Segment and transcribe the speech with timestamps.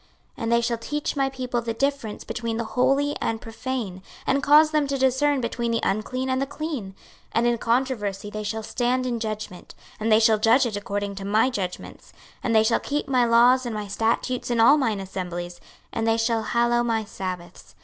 [0.01, 0.09] 26:044:023
[0.43, 4.71] And they shall teach my people the difference between the holy and profane, and cause
[4.71, 6.85] them to discern between the unclean and the clean.
[6.85, 6.93] 26:044:024
[7.33, 11.23] And in controversy they shall stand in judgment; and they shall judge it according to
[11.23, 15.59] my judgments: and they shall keep my laws and my statutes in all mine assemblies;
[15.93, 17.75] and they shall hallow my sabbaths.